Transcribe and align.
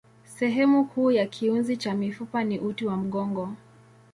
Sehemu 0.25 0.85
kuu 0.85 1.11
ya 1.11 1.25
kiunzi 1.25 1.77
cha 1.77 1.93
mifupa 1.93 2.43
ni 2.43 2.59
uti 2.59 2.85
wa 2.85 2.97
mgongo. 2.97 3.53